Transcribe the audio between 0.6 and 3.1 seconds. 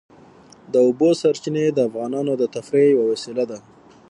د اوبو سرچینې د افغانانو د تفریح یوه